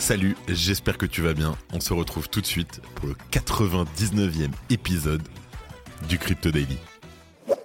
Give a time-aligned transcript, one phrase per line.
[0.00, 1.56] Salut, j'espère que tu vas bien.
[1.74, 5.22] On se retrouve tout de suite pour le 99e épisode
[6.08, 6.78] du Crypto Daily.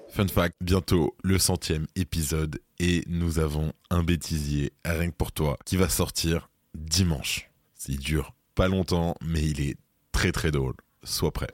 [0.10, 5.58] Fun fact, bientôt le centième épisode et nous avons un bêtisier rien que pour toi
[5.66, 7.50] qui va sortir dimanche.
[7.88, 9.78] Il dure pas longtemps mais il est
[10.12, 10.76] très très drôle.
[11.06, 11.50] Sois prêt.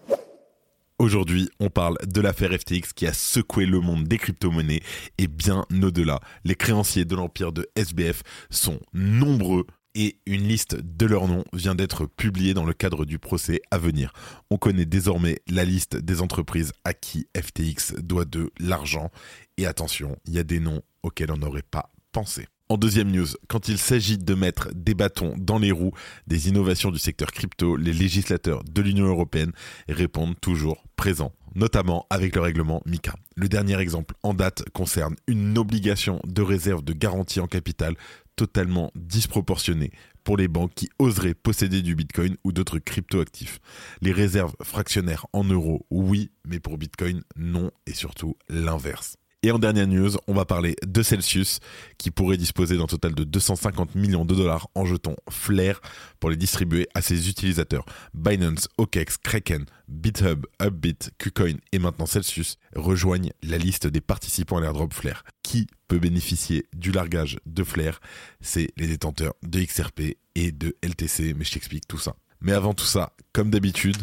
[0.97, 4.81] Aujourd'hui, on parle de l'affaire FTX qui a secoué le monde des crypto-monnaies
[5.19, 6.19] et bien au-delà.
[6.43, 11.75] Les créanciers de l'empire de SBF sont nombreux et une liste de leurs noms vient
[11.75, 14.13] d'être publiée dans le cadre du procès à venir.
[14.49, 19.11] On connaît désormais la liste des entreprises à qui FTX doit de l'argent
[19.57, 22.47] et attention, il y a des noms auxquels on n'aurait pas pensé.
[22.69, 25.91] En deuxième news, quand il s'agit de mettre des bâtons dans les roues
[26.27, 29.51] des innovations du secteur crypto, les législateurs de l'Union européenne
[29.89, 33.15] répondent toujours présents, notamment avec le règlement MICA.
[33.35, 37.95] Le dernier exemple en date concerne une obligation de réserve de garantie en capital
[38.35, 39.91] totalement disproportionnée
[40.23, 43.59] pour les banques qui oseraient posséder du Bitcoin ou d'autres cryptoactifs.
[44.01, 49.17] Les réserves fractionnaires en euros, oui, mais pour Bitcoin, non, et surtout l'inverse.
[49.43, 51.61] Et en dernière news, on va parler de Celsius,
[51.97, 55.81] qui pourrait disposer d'un total de 250 millions de dollars en jetons Flair
[56.19, 57.83] pour les distribuer à ses utilisateurs.
[58.13, 64.61] Binance, OKEx, Kraken, BitHub, Upbit, KuCoin et maintenant Celsius rejoignent la liste des participants à
[64.61, 65.23] l'airdrop Flair.
[65.41, 67.99] Qui peut bénéficier du largage de Flair?
[68.41, 72.15] C'est les détenteurs de XRP et de LTC, mais je t'explique tout ça.
[72.41, 73.97] Mais avant tout ça, comme d'habitude,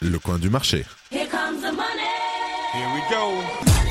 [0.00, 0.84] le coin du marché.
[1.10, 2.14] Here comes the money.
[2.72, 3.83] Here we go.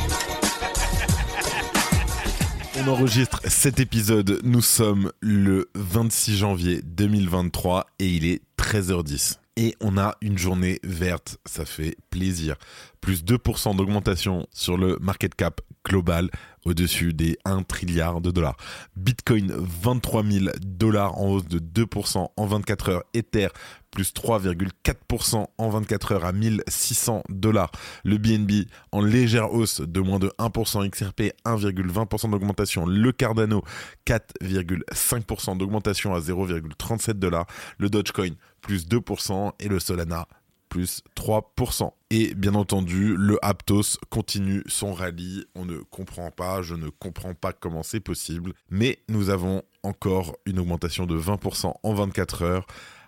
[2.76, 9.38] On enregistre cet épisode, nous sommes le 26 janvier 2023 et il est 13h10.
[9.58, 12.56] Et on a une journée verte, ça fait plaisir.
[13.00, 16.32] Plus 2% d'augmentation sur le market cap global
[16.66, 18.58] au-dessus des 1 trilliard de dollars.
[18.96, 23.04] Bitcoin 23 000 dollars en hausse de 2% en 24 heures.
[23.14, 23.50] Ether
[23.92, 27.72] plus 3,4% en 24 heures à 1600 dollars.
[28.04, 32.86] Le BNB en légère hausse de moins de 1%, XRP 1,20% d'augmentation.
[32.86, 33.64] Le Cardano
[34.08, 37.46] 4,5% d'augmentation à 0,37 dollars.
[37.78, 38.32] Le Dogecoin
[38.62, 40.28] plus 2% et le Solana
[40.70, 41.92] plus 3%.
[42.16, 45.46] Et bien entendu, le Aptos continue son rallye.
[45.56, 48.54] On ne comprend pas, je ne comprends pas comment c'est possible.
[48.70, 52.68] Mais nous avons encore une augmentation de 20% en 24 heures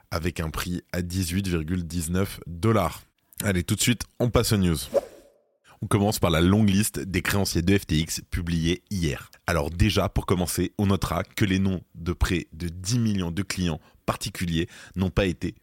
[0.09, 3.03] avec un prix à 18,19 dollars.
[3.43, 4.79] Allez, tout de suite, on passe aux news.
[5.83, 9.29] On commence par la longue liste des créanciers de FTX publiée hier.
[9.45, 13.43] Alors déjà, pour commencer, on notera que les noms de près de 10 millions de
[13.43, 15.53] clients particuliers n'ont pas été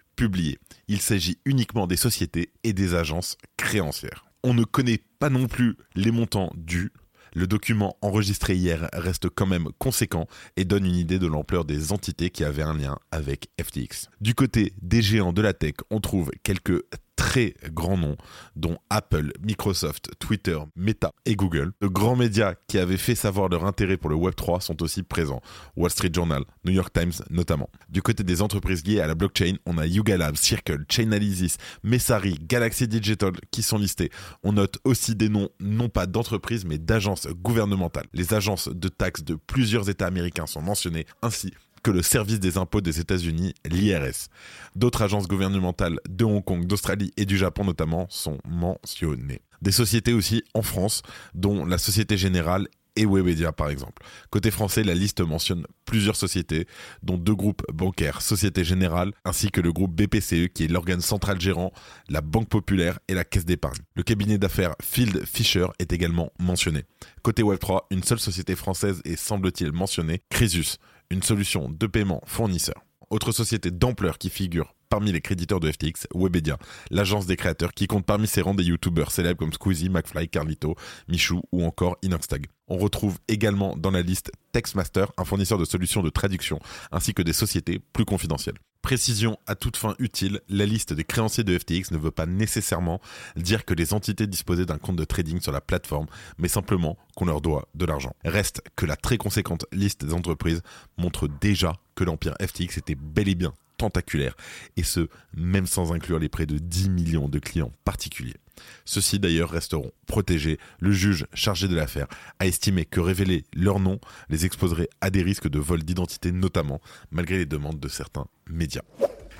[0.89, 4.25] Il s'agit uniquement des sociétés et des agences créancières.
[4.43, 6.93] On ne connaît pas non plus les montants dus.
[7.35, 11.93] Le document enregistré hier reste quand même conséquent et donne une idée de l'ampleur des
[11.93, 14.11] entités qui avaient un lien avec FTX.
[14.21, 16.83] Du côté des géants de la tech, on trouve quelques
[17.17, 18.17] très grands noms,
[18.57, 21.73] dont Apple, Microsoft, Twitter, Meta et Google.
[21.81, 25.41] De grands médias qui avaient fait savoir leur intérêt pour le Web3 sont aussi présents.
[25.77, 27.71] Wall Street Journal, New York Times notamment.
[27.89, 32.39] Du côté des entreprises liées à la blockchain, on a Yuga Labs, Circle, Chainalysis, Messari,
[32.41, 34.11] Galaxy Digital qui sont listés.
[34.43, 38.07] On note aussi des noms non pas d'entreprises mais d'agences gouvernementales.
[38.13, 41.53] Les agences de taxes de plusieurs États américains sont mentionnées, ainsi
[41.83, 44.29] que le service des impôts des États-Unis, l'IRS.
[44.77, 49.43] D'autres agences gouvernementales de Hong Kong, d'Australie et du Japon notamment sont mentionnées.
[49.63, 51.03] Des sociétés aussi en France,
[51.35, 54.03] dont la Société Générale et Webedia par exemple.
[54.31, 56.67] Côté français, la liste mentionne plusieurs sociétés,
[57.03, 61.41] dont deux groupes bancaires, Société Générale, ainsi que le groupe BPCE qui est l'organe central
[61.41, 61.73] gérant,
[62.09, 63.79] la Banque Populaire et la Caisse d'épargne.
[63.95, 66.85] Le cabinet d'affaires Field Fisher est également mentionné.
[67.23, 70.79] Côté Web3, une seule société française est semble-t-il mentionnée, Crisus,
[71.11, 72.83] une solution de paiement fournisseur.
[73.11, 76.59] Autre société d'ampleur qui figure parmi les créditeurs de FTX, Webedia,
[76.91, 80.75] l'agence des créateurs qui compte parmi ses rangs des youtubeurs célèbres comme Squeezie, McFly, Carlito,
[81.09, 82.47] Michou ou encore Inoxtag.
[82.73, 86.59] On retrouve également dans la liste Textmaster, un fournisseur de solutions de traduction,
[86.91, 88.57] ainsi que des sociétés plus confidentielles.
[88.81, 93.03] Précision à toute fin utile, la liste des créanciers de FTX ne veut pas nécessairement
[93.37, 96.07] dire que les entités disposaient d'un compte de trading sur la plateforme,
[96.39, 98.17] mais simplement qu'on leur doit de l'argent.
[98.25, 100.63] Reste que la très conséquente liste des entreprises
[100.97, 104.35] montre déjà que l'empire FTX était bel et bien tentaculaire,
[104.79, 108.37] et ce, même sans inclure les près de 10 millions de clients particuliers.
[108.85, 110.59] Ceux-ci d'ailleurs resteront protégés.
[110.81, 112.07] Le juge chargé de l'affaire
[112.39, 116.81] a estimé que révéler leur nom les exposerait à des risques de vol d'identité notamment,
[117.11, 118.83] malgré les demandes de certains médias.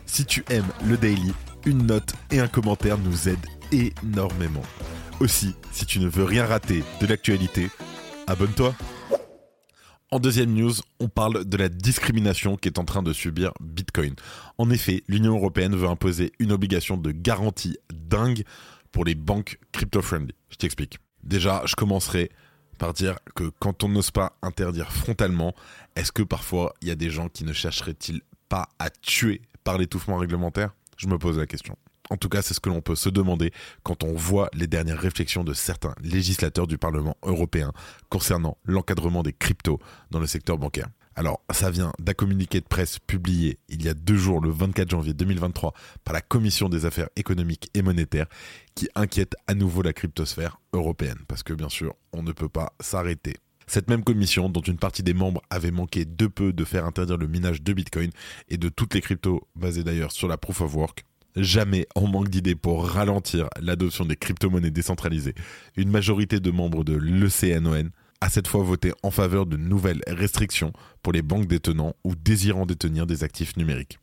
[0.07, 1.33] Si tu aimes le daily,
[1.65, 4.63] une note et un commentaire nous aident énormément.
[5.21, 7.69] Aussi, si tu ne veux rien rater de l'actualité,
[8.27, 8.75] abonne-toi.
[10.11, 14.15] En deuxième news, on parle de la discrimination qu'est en train de subir Bitcoin.
[14.59, 18.45] En effet, l'Union européenne veut imposer une obligation de garantie dingue
[18.93, 20.35] pour les banques crypto-friendly.
[20.51, 20.99] Je t'explique.
[21.25, 22.31] Déjà, je commencerai
[22.79, 25.55] par dire que quand on n'ose pas interdire frontalement,
[25.97, 29.79] est-ce que parfois il y a des gens qui ne chercheraient-ils pas à tuer par
[29.79, 30.75] l'étouffement réglementaire?
[30.97, 31.77] Je me pose la question.
[32.11, 33.53] En tout cas, c'est ce que l'on peut se demander
[33.83, 37.73] quand on voit les dernières réflexions de certains législateurs du Parlement européen
[38.11, 39.81] concernant l'encadrement des cryptos
[40.11, 40.89] dans le secteur bancaire.
[41.15, 44.91] Alors, ça vient d'un communiqué de presse publié il y a deux jours, le 24
[44.91, 45.75] janvier 2023,
[46.05, 48.27] par la Commission des affaires économiques et monétaires,
[48.75, 52.73] qui inquiète à nouveau la cryptosphère européenne, parce que bien sûr, on ne peut pas
[52.81, 53.37] s'arrêter.
[53.67, 57.19] Cette même commission, dont une partie des membres avait manqué de peu de faire interdire
[57.19, 58.11] le minage de Bitcoin
[58.49, 61.05] et de toutes les cryptos basées d'ailleurs sur la proof of work,
[61.37, 65.35] jamais en manque d'idées pour ralentir l'adoption des crypto-monnaies décentralisées.
[65.77, 67.91] Une majorité de membres de l'ECNON
[68.23, 70.73] a cette fois voté en faveur de nouvelles restrictions
[71.03, 73.99] pour les banques détenant ou désirant détenir des actifs numériques.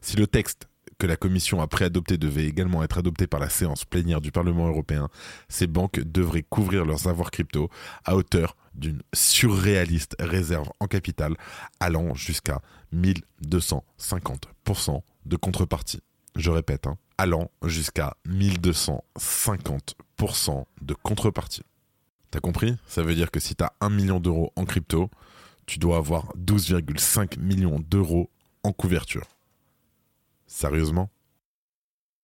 [0.00, 0.68] Si le texte
[0.98, 4.68] que la Commission a préadopté devait également être adopté par la séance plénière du Parlement
[4.68, 5.08] européen,
[5.48, 7.68] ces banques devraient couvrir leurs avoirs crypto
[8.04, 11.34] à hauteur d'une surréaliste réserve en capital
[11.80, 12.62] allant jusqu'à
[12.94, 16.02] 1250% de contrepartie.
[16.36, 21.62] Je répète, hein, allant jusqu'à 1250% de contrepartie.
[22.30, 22.76] T'as compris?
[22.86, 25.10] Ça veut dire que si t'as 1 million d'euros en crypto,
[25.66, 28.30] tu dois avoir 12,5 millions d'euros
[28.62, 29.26] en couverture.
[30.46, 31.10] Sérieusement?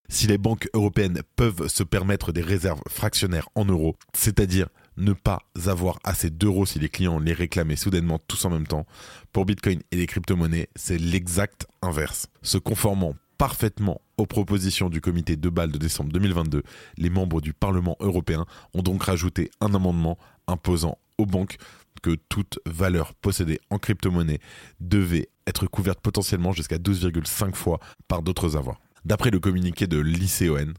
[0.08, 5.42] Si les banques européennes peuvent se permettre des réserves fractionnaires en euros, c'est-à-dire ne pas
[5.66, 8.86] avoir assez d'euros si les clients les réclamaient soudainement tous en même temps,
[9.32, 12.28] pour Bitcoin et les crypto-monnaies, c'est l'exact inverse.
[12.42, 16.62] Se conformant parfaitement aux propositions du comité de Bâle de décembre 2022,
[16.96, 21.56] les membres du Parlement européen ont donc rajouté un amendement imposant aux banques
[22.02, 24.40] que toute valeur possédée en crypto-monnaie
[24.80, 28.80] devait être couverte potentiellement jusqu'à 12,5 fois par d'autres avoirs.
[29.04, 30.74] D'après le communiqué de l'ICON,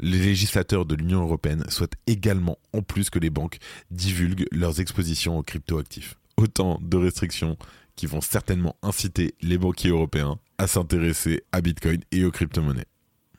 [0.00, 3.58] les législateurs de l'Union européenne souhaitent également, en plus que les banques,
[3.90, 6.16] divulguent leurs expositions aux crypto-actifs.
[6.36, 7.56] Autant de restrictions
[7.96, 12.86] qui vont certainement inciter les banquiers européens à s'intéresser à Bitcoin et aux crypto-monnaies.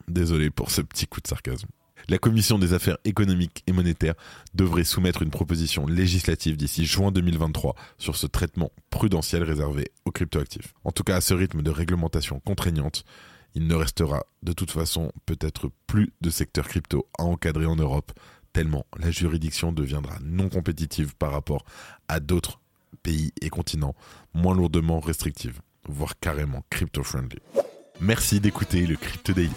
[0.07, 1.67] Désolé pour ce petit coup de sarcasme.
[2.09, 4.13] La Commission des affaires économiques et monétaires
[4.53, 10.73] devrait soumettre une proposition législative d'ici juin 2023 sur ce traitement prudentiel réservé aux cryptoactifs.
[10.85, 13.03] En tout cas, à ce rythme de réglementation contraignante,
[13.55, 18.13] il ne restera de toute façon peut-être plus de secteur crypto à encadrer en Europe,
[18.53, 21.65] tellement la juridiction deviendra non compétitive par rapport
[22.07, 22.61] à d'autres
[23.07, 23.95] et continents
[24.33, 27.39] moins lourdement restrictives, voire carrément crypto-friendly.
[27.99, 29.51] Merci d'écouter le Crypto Daily.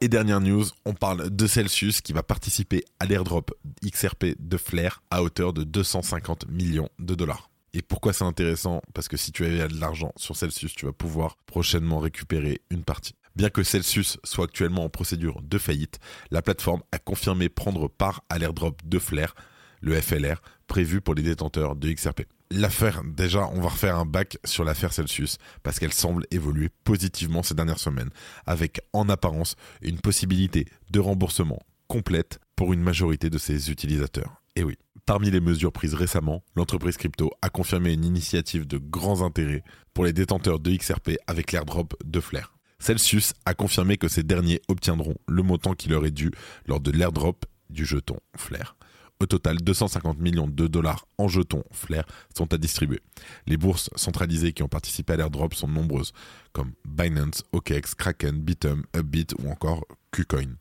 [0.00, 3.52] Et dernière news, on parle de Celsius qui va participer à l'airdrop
[3.84, 7.50] XRP de Flair à hauteur de 250 millions de dollars.
[7.72, 8.82] Et pourquoi c'est intéressant?
[8.92, 12.84] Parce que si tu avais de l'argent sur Celsius, tu vas pouvoir prochainement récupérer une
[12.84, 13.14] partie.
[13.36, 15.98] Bien que Celsius soit actuellement en procédure de faillite,
[16.30, 19.34] la plateforme a confirmé prendre part à l'airdrop de Flair,
[19.80, 22.22] le FLR, prévu pour les détenteurs de XRP
[22.54, 27.42] l'affaire, déjà, on va refaire un bac sur l'affaire Celsius, parce qu'elle semble évoluer positivement
[27.42, 28.10] ces dernières semaines,
[28.46, 34.40] avec en apparence une possibilité de remboursement complète pour une majorité de ses utilisateurs.
[34.56, 39.22] Et oui, parmi les mesures prises récemment, l'entreprise crypto a confirmé une initiative de grands
[39.22, 42.54] intérêts pour les détenteurs de XRP avec l'airdrop de Flair.
[42.78, 46.30] Celsius a confirmé que ces derniers obtiendront le montant qui leur est dû
[46.66, 48.76] lors de l'airdrop du jeton Flair.
[49.24, 52.04] Au total, 250 millions de dollars en jetons Flair
[52.36, 53.00] sont à distribuer.
[53.46, 56.12] Les bourses centralisées qui ont participé à l'airdrop sont nombreuses,
[56.52, 60.58] comme Binance, OKEx, Kraken, Bitum, Upbit ou encore KuCoin.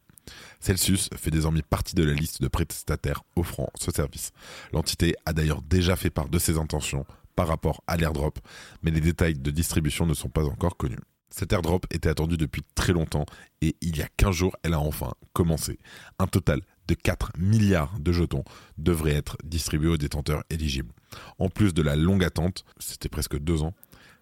[0.62, 4.32] Celsius fait désormais partie de la liste de prestataires offrant ce service.
[4.72, 7.06] L'entité a d'ailleurs déjà fait part de ses intentions
[7.36, 8.40] par rapport à l'airdrop,
[8.82, 11.04] mais les détails de distribution ne sont pas encore connus.
[11.30, 13.26] Cet airdrop était attendu depuis très longtemps
[13.62, 15.80] et il y a 15 jours, elle a enfin commencé.
[16.20, 18.44] Un total de 4 milliards de jetons
[18.78, 20.94] devraient être distribués aux détenteurs éligibles.
[21.40, 23.74] En plus de la longue attente, c'était presque deux ans,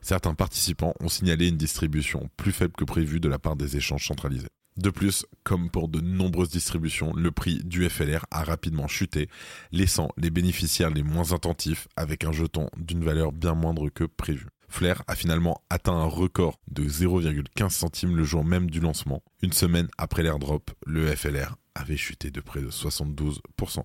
[0.02, 4.08] certains participants ont signalé une distribution plus faible que prévu de la part des échanges
[4.08, 4.50] centralisés.
[4.78, 9.28] De plus, comme pour de nombreuses distributions, le prix du FLR a rapidement chuté,
[9.72, 14.48] laissant les bénéficiaires les moins attentifs avec un jeton d'une valeur bien moindre que prévu.
[14.72, 19.22] Flair a finalement atteint un record de 0,15 centimes le jour même du lancement.
[19.42, 23.84] Une semaine après l'airdrop, le FLR avait chuté de près de 72%.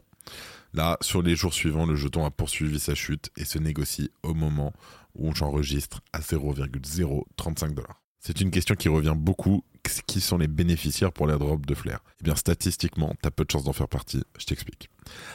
[0.72, 4.34] Là, sur les jours suivants, le jeton a poursuivi sa chute et se négocie au
[4.34, 4.72] moment
[5.14, 8.02] où j'enregistre à 0,035 dollars.
[8.26, 9.62] C'est une question qui revient beaucoup.
[10.08, 13.62] Qui sont les bénéficiaires pour l'airdrop de Flair Eh bien, statistiquement, t'as peu de chances
[13.62, 14.24] d'en faire partie.
[14.36, 14.90] Je t'explique.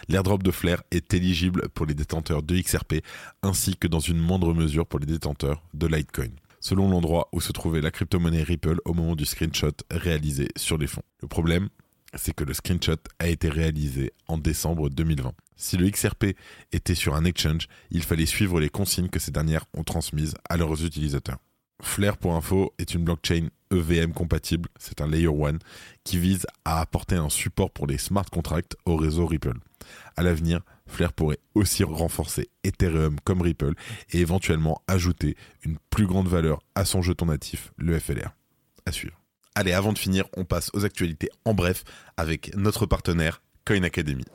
[0.10, 2.96] L'airdrop de Flair est éligible pour les détenteurs de XRP
[3.44, 7.54] ainsi que dans une moindre mesure pour les détenteurs de Litecoin selon l'endroit où se
[7.54, 11.02] trouvait la crypto-monnaie Ripple au moment du screenshot réalisé sur les fonds.
[11.22, 11.70] Le problème,
[12.14, 15.32] c'est que le screenshot a été réalisé en décembre 2020.
[15.56, 16.36] Si le XRP
[16.74, 20.58] était sur un exchange, il fallait suivre les consignes que ces dernières ont transmises à
[20.58, 21.40] leurs utilisateurs.
[21.82, 25.58] Flair pour info est une blockchain EVM compatible, c'est un layer 1
[26.04, 29.58] qui vise à apporter un support pour les smart contracts au réseau Ripple.
[30.16, 33.74] À l'avenir, Flair pourrait aussi renforcer Ethereum comme Ripple
[34.12, 38.32] et éventuellement ajouter une plus grande valeur à son jeton natif, le FLR.
[38.86, 39.20] À suivre.
[39.56, 41.84] Allez, avant de finir, on passe aux actualités en bref
[42.18, 44.26] avec notre partenaire Coin Academy.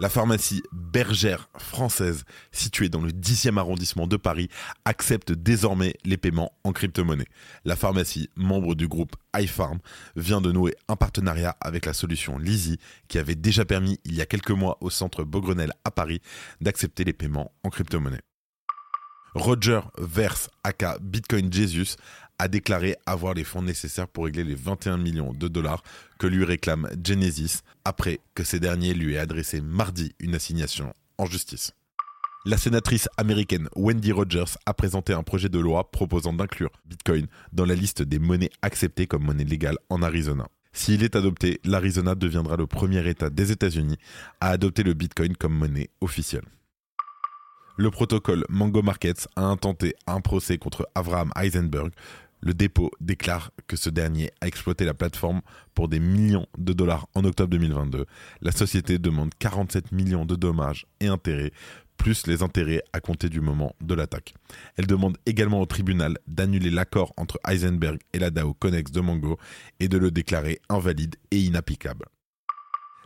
[0.00, 4.48] La pharmacie Bergère française, située dans le 10e arrondissement de Paris,
[4.84, 7.28] accepte désormais les paiements en crypto-monnaie.
[7.64, 9.78] La pharmacie, membre du groupe iPharm,
[10.16, 14.20] vient de nouer un partenariat avec la solution Lizzy, qui avait déjà permis il y
[14.20, 16.20] a quelques mois au centre Beaugrenelle à Paris
[16.60, 18.22] d'accepter les paiements en crypto-monnaie.
[19.34, 21.96] Roger Verse, aka Bitcoin Jesus,
[22.38, 25.82] a déclaré avoir les fonds nécessaires pour régler les 21 millions de dollars
[26.18, 31.26] que lui réclame Genesis après que ces derniers lui aient adressé mardi une assignation en
[31.26, 31.72] justice.
[32.46, 37.64] La sénatrice américaine Wendy Rogers a présenté un projet de loi proposant d'inclure Bitcoin dans
[37.64, 40.46] la liste des monnaies acceptées comme monnaie légale en Arizona.
[40.74, 43.96] S'il est adopté, l'Arizona deviendra le premier État des États-Unis
[44.40, 46.44] à adopter le Bitcoin comme monnaie officielle.
[47.76, 51.92] Le protocole Mango Markets a intenté un procès contre Avraham Eisenberg,
[52.44, 55.40] le dépôt déclare que ce dernier a exploité la plateforme
[55.74, 58.04] pour des millions de dollars en octobre 2022.
[58.42, 61.52] La société demande 47 millions de dommages et intérêts,
[61.96, 64.34] plus les intérêts à compter du moment de l'attaque.
[64.76, 69.38] Elle demande également au tribunal d'annuler l'accord entre Heisenberg et la DAO Connex de Mango
[69.80, 72.04] et de le déclarer invalide et inapplicable.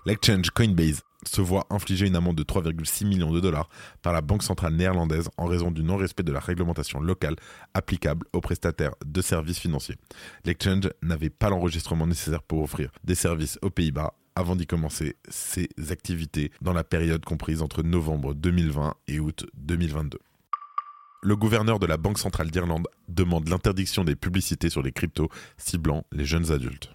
[0.04, 3.68] L'exchange Coinbase se voit infliger une amende de 3,6 millions de dollars
[4.02, 7.36] par la Banque centrale néerlandaise en raison du non-respect de la réglementation locale
[7.74, 9.96] applicable aux prestataires de services financiers.
[10.44, 15.68] L'exchange n'avait pas l'enregistrement nécessaire pour offrir des services aux Pays-Bas avant d'y commencer ses
[15.90, 20.18] activités dans la période comprise entre novembre 2020 et août 2022.
[21.20, 26.04] Le gouverneur de la Banque centrale d'Irlande demande l'interdiction des publicités sur les cryptos ciblant
[26.12, 26.94] les jeunes adultes.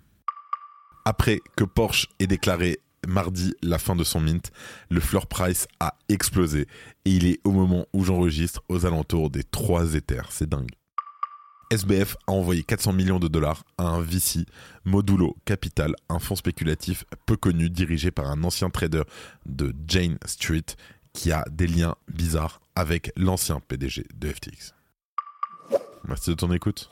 [1.03, 4.51] Après que Porsche ait déclaré mardi la fin de son mint,
[4.89, 6.67] le floor price a explosé
[7.05, 10.31] et il est au moment où j'enregistre aux alentours des 3 Ethers.
[10.31, 10.71] C'est dingue.
[11.71, 14.45] SBF a envoyé 400 millions de dollars à un VC,
[14.85, 19.03] Modulo Capital, un fonds spéculatif peu connu dirigé par un ancien trader
[19.45, 20.65] de Jane Street
[21.13, 24.73] qui a des liens bizarres avec l'ancien PDG de FTX.
[26.07, 26.91] Merci de ton écoute.